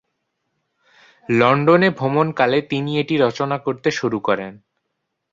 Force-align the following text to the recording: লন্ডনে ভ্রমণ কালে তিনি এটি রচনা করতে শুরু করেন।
লন্ডনে 1.29 1.89
ভ্রমণ 1.89 2.27
কালে 2.31 2.59
তিনি 2.61 2.91
এটি 2.99 3.15
রচনা 3.17 3.57
করতে 3.57 3.89
শুরু 3.91 4.17
করেন। 4.19 4.53